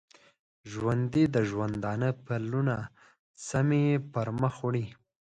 [0.71, 2.75] ژوندي د ژوندانه پلونه
[3.47, 4.85] سمی پرمخ وړي